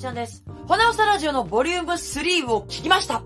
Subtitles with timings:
[0.00, 0.42] ちゃんです。
[0.66, 3.22] ほなおさラジオのボリューム3を聞きました。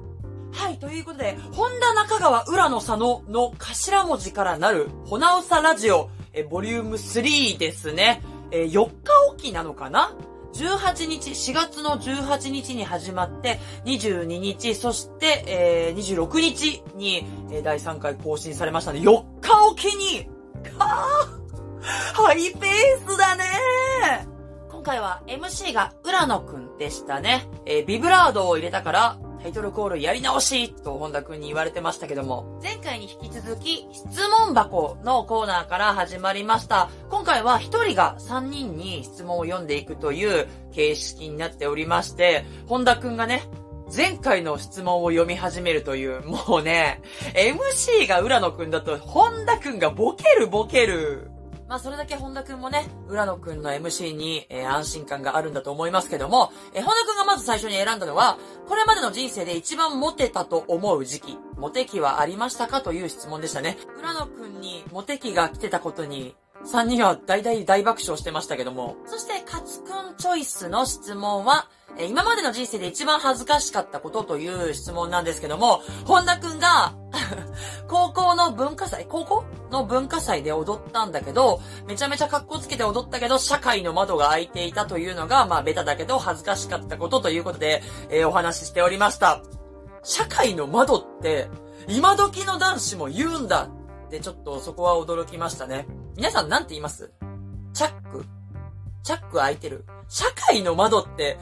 [0.52, 8.22] はい、ということで、本田中川浦野佐野の頭文字からなる、ほなおさラジオ、え、ボリューム3ですね。
[8.50, 8.92] えー、4日
[9.30, 10.16] おきなのかな
[10.54, 20.28] ？18日、4月の18日に始まって、22日、そして、えー、26日に、えー第3回更新されましたので、4日おきに、
[20.76, 21.44] はぁ
[22.14, 23.44] ハイペースだね
[24.28, 24.33] 今
[24.84, 27.48] 回は MC が浦野くんでしたね。
[27.66, 36.88] えービブラードを入れたから、タイトルコールやり直しと本田くんに言われてましたけども、前回に引き続き質問箱のコーナーから始まりました。
[37.10, 43.42] 今回は一人が三人に質問を読んでいくという形式になっておりまして、本田くんがね、
[43.94, 47.02] 前回の質問を読み始めるという、もうね、
[47.34, 51.30] MC が浦野くんだと本田くんがボケるボケる。
[51.68, 58.38] まあそれだけ本田くんもね、浦野くんの MC に、えー安心感があるんだと思いますけども、えー本田くんがまず最初に選んだのは、
[58.68, 63.78] これまでの人生で一番モテたと思う時期、モテ期はありましたかという質問でしたね。
[63.98, 66.34] 浦野くんにモテ期が来てたことに、
[66.66, 68.96] 3人は大大大爆笑してましたけども。
[69.06, 76.94] そして、カツくんチョイスの質問は、え今までの人生で一番恥ずかしかったことという質問なんですけども、本田くんが、
[77.86, 78.12] 高
[78.50, 89.42] の文化祭、高校の文化祭で踊ったんだけど、めちゃめちゃ格好つけて踊ったけど、社会の窓が開いていたというのが、まあ、ベタだけど恥ずかしかったことということで、えーお話ししておりました。
[90.02, 91.48] 社会の窓って、
[91.88, 93.68] 今時の男子も言うんだ
[94.06, 95.86] って、ちょっとそこは驚きましたね。
[96.16, 97.12] 皆さんなんて言います？
[97.72, 98.24] チャック？
[99.02, 99.84] チャック開いてる？
[100.08, 101.38] 社会の窓って、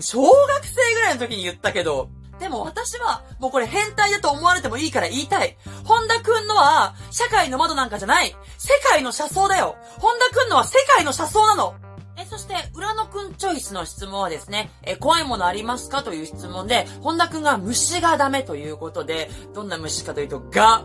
[0.00, 2.08] 小学生ぐらいの時に言ったけど、
[2.42, 5.56] でも私は、もうこれ変態だと思われてもいいから言いたい。
[5.84, 8.34] 本田くんのは、社会の窓なんかじゃない。
[8.58, 9.76] 世界の車窓だよ。
[10.00, 11.76] 本田くんのは世界の車窓なの。
[12.18, 20.84] え、そして、浦野くんチョイスの質問はですね、え、怖いものありますかという質問で、本田くんが虫がダメということで、どんな虫かというと、ガ、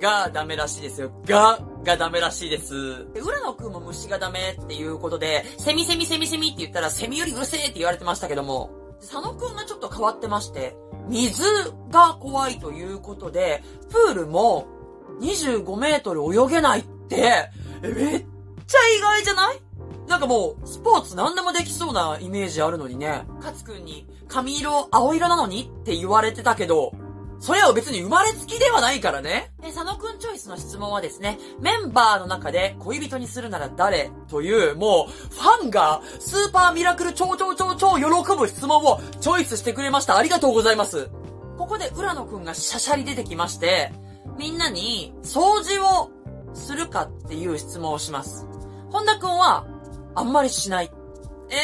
[0.00, 1.10] がダメらしいですよ。
[1.26, 3.12] が、がダメらしいです。
[3.12, 8.70] で浦野くんも虫がダメっていうことで、セミセミセミセミって言ったら、セミよりうるせえって言われてましたけども、
[9.02, 10.76] 佐野くんがちょっと変わってまして、
[11.08, 11.42] 水
[11.90, 14.66] が怖いということで、プールも
[15.20, 17.50] 25メートル泳げないって、
[17.82, 17.92] めっ
[18.66, 19.60] ちゃ意外じゃない？
[20.08, 23.24] なんかもう、スポーツ何でもできそうなイメージあるのにね。
[23.40, 26.92] カツくんに、髪色青色なのにって言われてたけど、
[27.42, 29.50] それは別に生まれつきではないからね。
[29.60, 40.16] で、佐野くんチョイスの質問はですね、メンバーの中で恋人にするなら誰という、もう、ファンがスーパーミラクル超超超超喜ぶ質問をチョイスしてくれました。
[40.16, 41.10] ありがとうございます。
[41.58, 43.90] ここで浦野くんがシャシャリ出てきまして、
[44.38, 46.10] みんなに掃除を
[46.54, 48.46] するかっていう質問をします。
[48.90, 49.66] 本田くんは、
[50.14, 50.92] あんまりしない。
[51.52, 51.56] え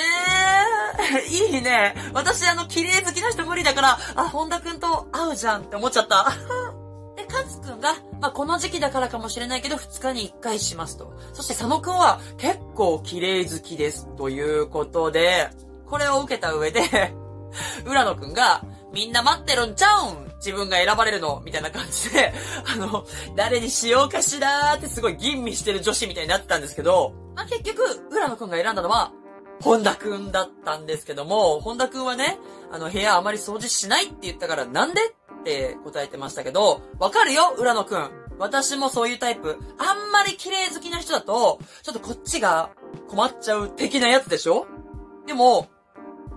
[1.16, 1.94] えー、いいね。
[2.12, 6.26] 私あの、綺麗好きな人無理だから、あ、本田くんと会うじゃんって思っちゃった。
[7.16, 11.14] で、カツくんが、まあ、この時期だからかもしれないけど、2日に1回しますと。
[11.32, 14.06] そして佐野くんは、結構綺麗好きです。
[14.16, 15.48] ということで、
[15.86, 16.82] これを受けた上で、
[17.86, 18.62] 浦野くんが、
[18.92, 22.32] みんな待ってるんちゃうん自分が選ばれるのみたいな感じで、
[22.66, 23.06] あの、
[23.36, 29.12] 誰にしようかしらーってすごい吟味してる女子みたいになってたんですけど、まあ、結局、浦野くんが選んだのは、
[29.60, 32.38] 本田くんだったんですけども、本田くんはね、
[32.70, 35.00] あの、部屋あまり掃除しないって言ったから、なんで
[35.40, 38.10] って答えてましたけど、わかるよ、浦野くん。
[38.38, 39.58] 私もそういうタイプ。
[39.78, 42.70] あんまり綺麗好きな人だと、ちょっとこっちが
[43.08, 44.66] 困っちゃう的なやつでしょ？
[45.26, 45.66] でも、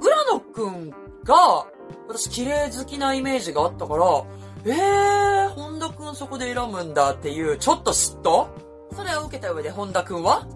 [0.01, 0.89] 浦野くん
[1.23, 1.67] が、
[2.07, 4.25] 私綺麗好きなイメージがあったから、
[4.65, 8.47] えー、本田くんそこで選ぶんだっていう、ちょっと嫉妬？
[8.95, 10.47] それを受けた上で本田くんは？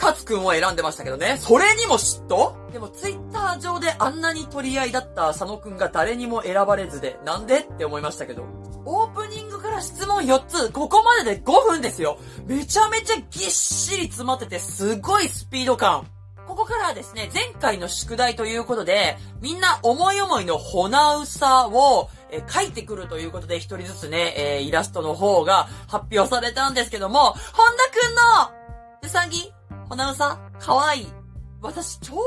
[0.00, 1.36] カツくんを選んでましたけどね。
[1.38, 2.72] それにも嫉妬？
[2.72, 7.58] でもツイッター上であんなに取り合いだった佐野くんが誰にも選ばれずで、なんで？
[7.58, 8.44] って思いましたけど。
[8.86, 12.18] オープニングから質問4つ、ここまでで5分ですよ。
[12.46, 16.06] めちゃめちゃぎっしり詰まってて、すごいスピード感。
[16.48, 28.20] ここからはですね、前回の宿題ということで、みんな思い思いのほなうさを、え書いてくるということで、一人ずつね、えーイラストの方が発表されたんですけども、本田くんの
[29.02, 29.52] うさぎ、
[29.90, 31.06] ほなうさ、かわいい。
[31.60, 32.22] 私、ちょうど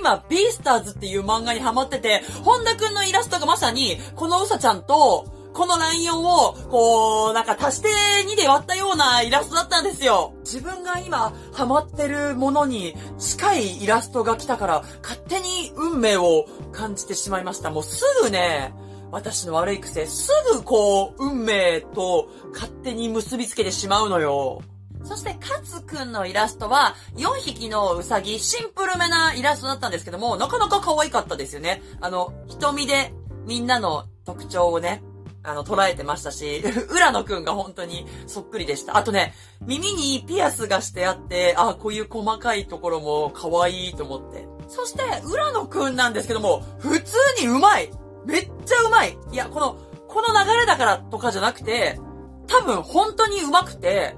[0.00, 5.24] 今、ビースターズっていう漫画にハマってて、本田くんのイラストがまさに、このうさちゃんと、
[5.54, 7.88] このライオンを、こう、なんか足して
[8.26, 10.34] 2で割ったようなイラストだったんですよ。
[10.40, 17.70] 自分が今、ハマってるものに近いイラストが来たから、勝手に運命を感じてしまいました。
[17.70, 18.74] もうすぐね、
[19.12, 24.62] 私の悪い癖、すぐこう、運命と勝手に結びつけてしまうのよ。
[25.04, 31.82] そして、カツくんのイラストは、4匹のウサギ、シンプルめなイラストだったんですけども、なかなか可愛かったですよね。
[32.00, 33.12] あの、瞳で
[33.46, 35.02] みんなの特徴をね、
[35.42, 38.96] あの、捉えてましたし、 浦野くんが本当にそっくりでした。
[38.96, 44.48] あとね、耳にピアスがしてあって、あ、こういう細かいところも可愛いと思って。
[44.68, 47.90] そして、浦野くんなんですけども、普通にうまい
[48.24, 49.76] めっちゃうまいいや、この、
[50.08, 52.00] この流れだからとかじゃなくて、
[52.46, 54.16] 多分本当にうまくて、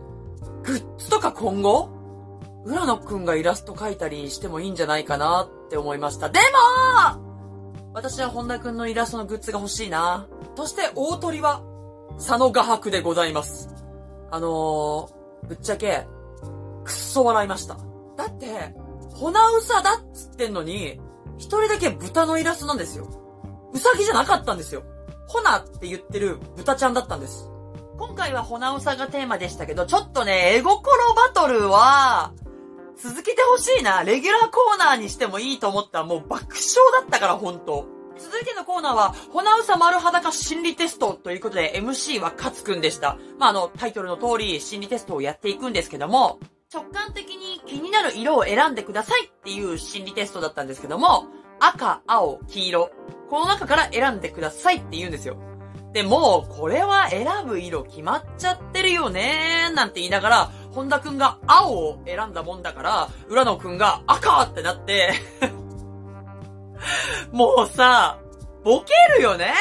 [0.66, 1.88] グッズとか今後、
[2.64, 6.28] 浦野くんがイラスト描いたりしてもいいんじゃないかなって思いました。
[6.28, 10.26] でも私は本田くんのイラストのグッズが欲しいな。
[10.56, 11.62] そして大鳥は、
[12.16, 13.68] 佐野画伯でございます。
[14.32, 16.04] あのー、ぶっちゃけ、
[16.84, 17.76] くっそ笑いました。
[18.16, 18.74] だって、
[19.14, 21.00] ホナウサだっつってんのに、
[21.38, 23.08] 一人だけ豚のイラストなんですよ。
[23.72, 24.82] うさぎじゃなかったんですよ。
[25.28, 27.48] ホナって言ってる豚ちゃんだったんです。
[27.98, 32.32] 今回はホナウサがテーマでしたけど、ちょっとね、絵心バトルは、
[32.96, 34.04] 続けてほしいな。
[34.04, 36.56] レギュラーコーナーにしてもいいと思ったらもう爆笑
[37.00, 37.86] だったから、ほんと。
[38.18, 43.18] 続いてのコーナーは、ホナウサ丸裸心理テストということで、MC はカツくんでした。
[43.38, 46.38] まあ、あの、タイトルの通り、心理テストをやっていくんですけども、
[46.72, 51.26] 直感的に気になる色を選んでくださいっていう心理テストだったんですけども、
[51.60, 52.90] 赤、青、黄色。
[53.30, 55.55] この中から選んでくださいって言うんですよ。
[55.96, 65.14] で、もう、これは選ぶ色決まっちゃってるよねーなんて言いながら、本田くんが青を選んだもんだから、浦野くんが赤ってなって
[67.32, 68.18] もうさ、
[68.62, 69.54] ボケるよね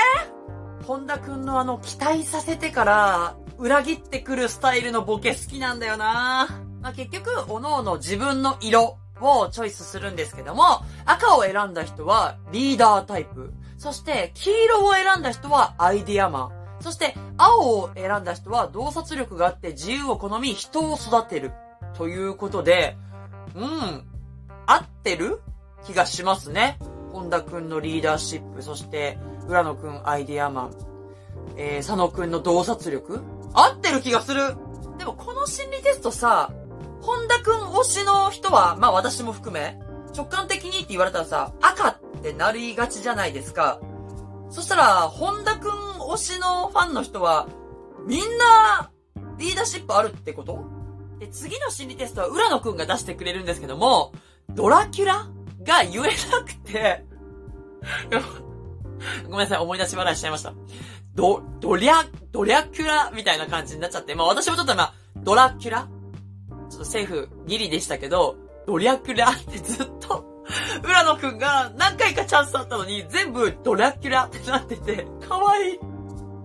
[0.86, 6.50] 本田くんのあの、期待させてから、裏切ってくるスタイルのボケ好きなんだよな
[6.82, 13.54] まあ、結局、おのおの自分の色をチョイスするんですけども、赤を選んだ人はリーダータイプ。
[13.86, 16.52] そして、黄色を選んだ人はアイディアマン。
[16.82, 21.52] そして、青を選んだ人は洞察力があって自由を好み人を育てる。
[21.94, 22.98] ということで、
[23.54, 24.04] うん、
[24.66, 25.40] 合ってる？
[25.86, 26.80] 気がしますね。
[27.14, 30.72] 本田くんのリーダーシップ、そして、浦野くんアイディアマン、
[31.56, 33.22] えー、佐野くんの洞察力
[33.54, 34.56] 合ってる気がする
[34.98, 36.52] でもこの心理テストさ、
[37.02, 39.78] 本田くん推しの人は、まあ私も含め、
[40.18, 43.80] 直感的にって言われたらさ、赤っってなりがちじゃないですか。
[44.50, 45.72] そしたら、本田くん
[46.12, 47.48] 推しのファンの人は、
[48.08, 48.90] みんな、
[49.38, 50.60] リーダーシップあるってこと？
[51.20, 54.12] で、次の心理テストは浦野くんが出してくれるんですけども、
[54.50, 55.28] ドラキュラ
[55.62, 57.06] が言えなくて
[59.26, 60.54] ごめんなさい、思い出し笑いしちゃいました。
[61.14, 65.88] ド、ドリャ、ドリャキュラみたいな感じになっちゃって、まあ私もちょっと今、ドラキュラ？
[66.70, 68.36] ちょっとセーフギリでしたけど、
[68.66, 70.35] ドリャキュラってずっと
[70.86, 75.80] 浦野くんが何回かチャンスあったのに、全部ドラキュラってなってて、かわいい。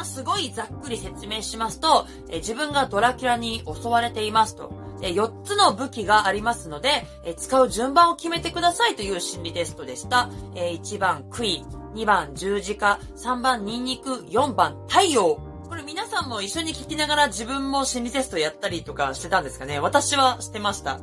[0.02, 4.72] すごいざっくり説明しますと、え自分がドラキュラに襲われていますと。
[5.00, 10.30] 4つの武器がありますので、え使う順番を決めてくださいという心理テストでした。
[10.54, 11.64] え1番、杭、
[11.94, 15.38] 2番、十字架、3番、ニンニク、4番、太陽。
[15.68, 20.98] これ皆さんも一緒に聞きながら自分も心理テストやったりとかしてたんですかね私はしてました。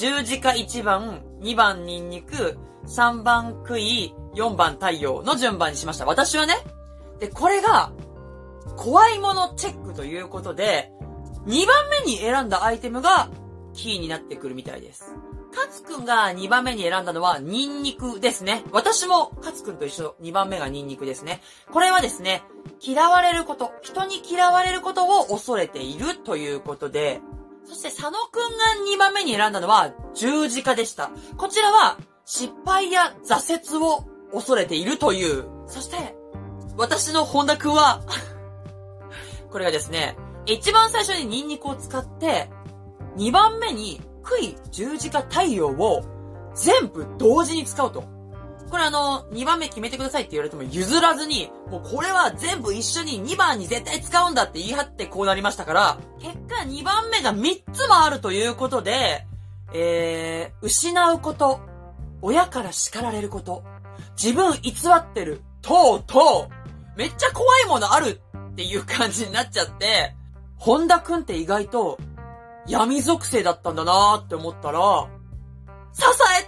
[0.00, 2.56] 十字架1番、2番ニンニク、
[2.86, 6.06] 3番杭、4番太陽の順番にしました。
[6.06, 6.54] 私はね。
[7.18, 7.92] で、これが、
[8.78, 10.90] 怖いものチェックということで、
[11.46, 13.28] 2番目に選んだアイテムが
[13.74, 15.14] キーになってくるみたいです。
[15.54, 18.64] カツくんが2番目に選んだのはニンニクですね。
[18.72, 21.42] 私もカツくんと一緒2番目がニンニクですね。
[21.70, 22.42] これはですね、
[22.80, 27.20] 嫌われること、人に嫌われることを恐れているということで、
[27.70, 31.12] そして佐野くんが2番目に選んだのは十字架でした。
[31.36, 35.44] こちらは失敗や挫折を恐れているという。
[35.68, 36.16] そして、
[36.76, 38.02] 私の本田くんは
[39.52, 42.50] これがですね、一番最初にニンニクを使って、
[43.16, 46.02] 2番目に杭十字架太陽を
[46.56, 48.02] 全部同時に使うと。
[48.70, 59.26] これあの、2番目決めてくださいって言われても譲らずに、もうこれは全部一緒に2番に絶対使うんだって言い張ってこうなりましたから、結果2番目が3つもあるということで、
[59.74, 61.60] えー、失うこと、
[62.22, 63.64] 親から叱られること、
[64.16, 68.20] 自分偽ってる、とうとう、めっちゃ怖いものある
[68.52, 70.14] っていう感じになっちゃって、
[70.56, 71.98] 本田くんって意外と
[72.66, 75.08] 闇属性だったんだなーって思ったら、
[75.92, 76.02] 支
[76.40, 76.46] え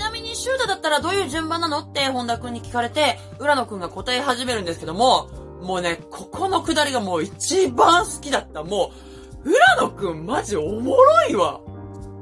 [0.00, 5.28] なみにシュートだったらどういう順番なのって本田くんに聞かれて、浦野くんが答え始めるんですけども、
[5.62, 8.64] もうね、ここのくだりがもう一番好きだった。
[8.64, 8.92] も
[9.44, 11.60] う、浦野くんマジおもろいわ。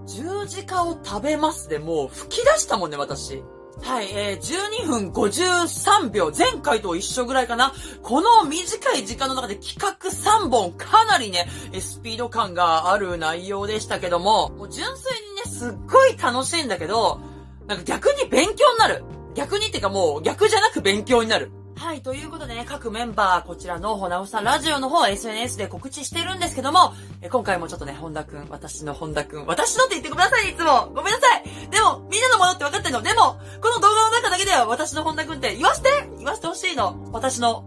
[0.06, 3.42] 十字架を食べますでもう吹き出したもんね、私。
[3.82, 6.32] はい、えー、12分53秒。
[6.36, 7.72] 前回と一緒ぐらいかな。
[8.02, 17.20] この短い時間の中で企画3本、かなりね、スピード感がある内容でしたけども、もう純粋にね、すっごい楽しいんだけど、
[17.68, 19.04] なんか逆に勉強になる。
[19.34, 21.52] 逆にっていうかもう逆じゃなく勉強になる。
[21.76, 30.88] はい、ということでね、各メンバー、こちらのほなおさんラジオの方、SNS で告知してるんですけども、え今回もちょっとね、本田くん、私の本田くん、私のって言ってください、いつも。
[30.88, 31.44] ごめんなさい。
[31.70, 33.00] でも、みんなのものって分かってんの。
[33.00, 37.10] でも、この動画の中だけでは私の本田くんって言わせて言わせてほしいの。
[37.12, 37.62] 私の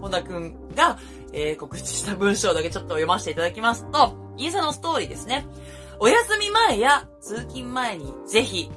[0.00, 0.98] 本田くんが、
[1.32, 5.46] えー、告知した文章だけちょっと読ませていただきますと、インスタのストーリーですね。
[6.00, 8.68] お休み前や通勤前にぜひ。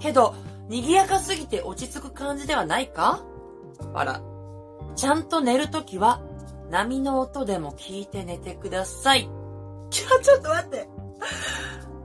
[0.00, 0.34] けど、
[0.68, 3.22] 賑やかすぎて落ち着く感じではないか？
[3.94, 4.20] あら。
[4.96, 6.20] ちゃんと寝るときは、
[6.70, 9.28] 波の音でも聞いて寝てください。
[9.90, 10.88] ちょ、ちょっと待って。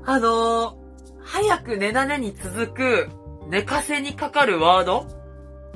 [0.05, 0.75] あのー、
[1.21, 3.09] 早く寝なねに続く、
[3.47, 5.05] 寝かせにかかるワード？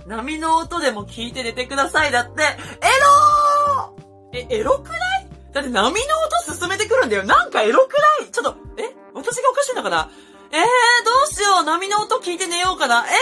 [0.08, 5.28] 波の音でも聞いて寝てくださいだって、エローえ、エロくない？
[5.52, 7.24] だって波の音進めてくるんだよ。
[7.24, 8.32] なんかエロくない？
[8.32, 8.96] ちょっと、え？
[9.14, 10.10] 私がおかしいのかな？
[10.51, 10.60] えー、
[11.06, 11.63] どうしよう。
[11.63, 13.06] 波の音聞いて寝ようかな。
[13.06, 13.15] えー、で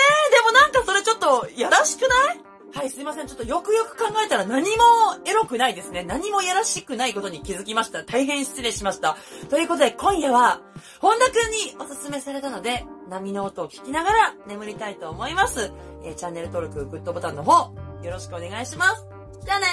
[0.46, 2.41] もなんかそれちょっと、やらしくない？
[2.74, 3.27] はい、すいません。
[3.27, 4.84] ちょっとよくよく考えたら何も
[5.25, 6.03] エロくないですね。
[6.03, 8.03] 何もやらしくないことに気づきました。
[8.03, 9.17] 大変失礼しました。
[9.50, 10.62] ということで、今夜は、
[11.00, 15.72] 本田くんにおすすめされたので、波の音を聞きながら眠りたいと思います。
[16.03, 19.05] えー、チャンネル登録、グッドボタンの方、よろしくお願いします。
[19.43, 19.65] じゃあね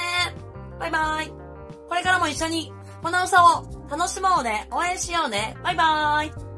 [0.77, 1.29] ーバイバーイ
[1.89, 6.54] これからも一緒に、この朝を楽しもうね応援しようねバイバーイ